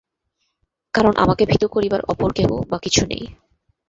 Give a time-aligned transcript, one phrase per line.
[0.93, 3.23] কারণ আমাকে ভীত করিবার অপর কেহ বা কিছু নাই।